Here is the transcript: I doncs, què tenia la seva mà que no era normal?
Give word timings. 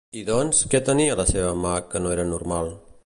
I 0.19 0.21
doncs, 0.29 0.61
què 0.71 0.81
tenia 0.87 1.17
la 1.19 1.25
seva 1.33 1.51
mà 1.67 1.75
que 1.93 2.03
no 2.07 2.15
era 2.17 2.27
normal? 2.31 2.73